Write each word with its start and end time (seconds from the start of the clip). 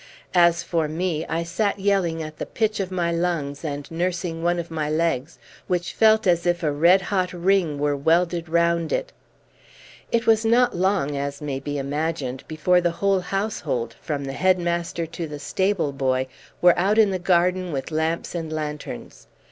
As 0.33 0.63
for 0.63 0.87
me, 0.87 1.27
I 1.29 1.43
sat 1.43 1.77
yelling 1.79 2.23
at 2.23 2.37
the 2.39 2.45
pitch 2.47 2.79
of 2.79 2.89
my 2.89 3.11
lungs 3.11 3.63
and 3.63 3.85
nursing 3.91 4.41
one 4.41 4.57
of 4.57 4.71
my 4.71 4.89
legs, 4.89 5.37
which 5.67 5.93
felt 5.93 6.25
as 6.25 6.47
if 6.47 6.63
a 6.63 6.71
red 6.71 7.03
hot 7.03 7.31
ring 7.33 7.77
were 7.77 7.95
welded 7.95 8.49
round 8.49 8.91
it. 8.91 9.11
It 10.11 10.25
was 10.25 10.43
not 10.43 10.75
long, 10.75 11.15
as 11.15 11.39
may 11.39 11.59
be 11.59 11.77
imagined, 11.77 12.43
before 12.47 12.81
the 12.81 12.89
whole 12.89 13.19
household, 13.19 13.95
from 14.01 14.25
the 14.25 14.33
headmaster 14.33 15.05
to 15.05 15.27
the 15.27 15.37
stable 15.37 15.91
boy, 15.91 16.25
were 16.63 16.75
out 16.79 16.97
in 16.97 17.11
the 17.11 17.19
garden 17.19 17.71
with 17.71 17.91
lamps 17.91 18.33
and 18.33 18.51
lanterns. 18.51 19.27